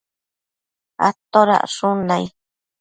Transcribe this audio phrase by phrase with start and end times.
[1.07, 2.25] atodacshun nai?